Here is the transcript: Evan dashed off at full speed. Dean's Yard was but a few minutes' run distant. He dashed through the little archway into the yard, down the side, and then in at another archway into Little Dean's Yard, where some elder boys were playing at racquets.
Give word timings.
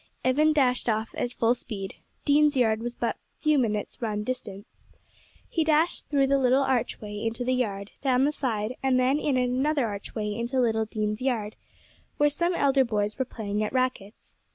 Evan 0.25 0.51
dashed 0.51 0.89
off 0.89 1.13
at 1.15 1.31
full 1.31 1.53
speed. 1.53 1.93
Dean's 2.25 2.57
Yard 2.57 2.81
was 2.81 2.95
but 2.95 3.17
a 3.17 3.39
few 3.43 3.59
minutes' 3.59 4.01
run 4.01 4.23
distant. 4.23 4.65
He 5.47 5.63
dashed 5.63 6.09
through 6.09 6.25
the 6.25 6.39
little 6.39 6.63
archway 6.63 7.19
into 7.19 7.45
the 7.45 7.53
yard, 7.53 7.91
down 8.01 8.23
the 8.25 8.31
side, 8.31 8.75
and 8.81 8.99
then 8.99 9.19
in 9.19 9.37
at 9.37 9.43
another 9.47 9.85
archway 9.85 10.33
into 10.33 10.59
Little 10.59 10.85
Dean's 10.85 11.21
Yard, 11.21 11.55
where 12.17 12.31
some 12.31 12.55
elder 12.55 12.83
boys 12.83 13.19
were 13.19 13.25
playing 13.25 13.63
at 13.63 13.71
racquets. 13.73 14.35